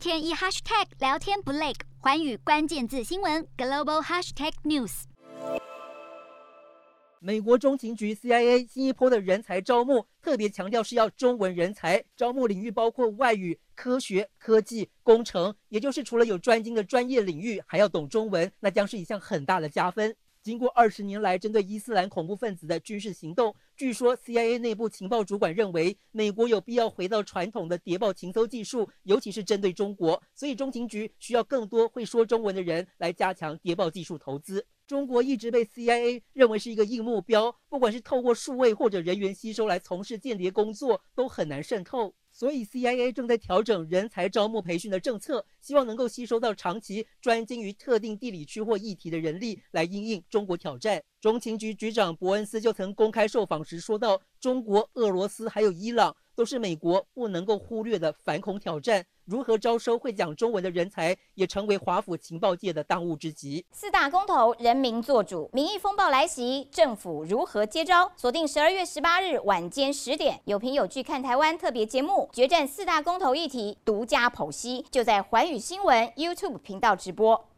[0.00, 5.02] 天一 hashtag 聊天不累，寰宇关键字新闻 global hashtag news。
[7.18, 20.16] 美国中情局 CIA 新一波的人才招募，特别强调是要中文人才，招募领域包括外语、科学、科技、工程，也就是除了有专精的专业领域，还要懂中文，那将是一项很大的加分。
[20.42, 34.66] 经过二十年来针对伊斯兰恐怖分子的军事行动，据说 CIA 内部情报主管认为，美国有必要回到传统的谍报情搜技术，尤其是针对中国，所以中情局需要更多会说中文的人来加强谍报技术投资。
[34.86, 42.14] 中国一直被 CIA 认为是一个硬目标，不管是透过数位或者人员吸收来从事间谍工作，都很难渗透。
[42.40, 51.02] 所以，CIA 正在调整人才招募培训的政策，希望能够吸收到长期专精于特定地理区或议题的人力，来应应中国挑战。
[51.20, 59.04] 中情局局长伯恩斯就曾公开受访时说到，中国、俄罗斯还有伊朗都是美国不能够忽略的反恐挑战。
[59.26, 63.62] 如何招收会讲中文的人才，也成为华府情报界的当务之急。
[63.72, 68.10] 四大公投，人民做主，民意风暴来袭，政府如何接招？
[68.16, 77.49] 锁定十二月十八日晚间十点，有凭有据看台湾特别节目《决战四大公投议题》，独家剖析，就在环宇新闻 YouTube 频道直播。